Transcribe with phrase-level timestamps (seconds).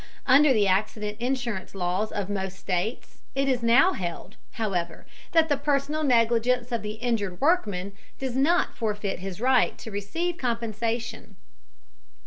[0.25, 5.57] Under the accident insurance laws of most states it is now held, however, that the
[5.57, 11.35] personal negligence of the injured workman does not forfeit his right to receive compensation.